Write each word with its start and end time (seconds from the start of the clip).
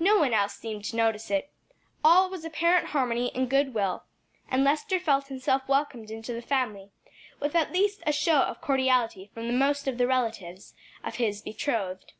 No 0.00 0.18
one 0.18 0.34
else 0.34 0.54
seemed 0.54 0.84
to 0.86 0.96
notice 0.96 1.30
it; 1.30 1.52
all 2.02 2.28
was 2.28 2.44
apparent 2.44 2.88
harmony 2.88 3.30
and 3.32 3.48
good 3.48 3.74
will, 3.74 4.02
and 4.50 4.64
Lester 4.64 4.98
felt 4.98 5.28
himself 5.28 5.68
welcomed 5.68 6.10
into 6.10 6.32
the 6.32 6.42
family 6.42 6.90
with 7.38 7.54
at 7.54 7.70
least 7.70 8.02
a 8.04 8.10
show 8.12 8.40
of 8.42 8.60
cordiality 8.60 9.30
from 9.32 9.46
the 9.46 9.52
most 9.52 9.86
of 9.86 9.98
the 9.98 10.08
relatives 10.08 10.74
of 11.04 11.14
his 11.14 11.40
betrothed. 11.42 12.12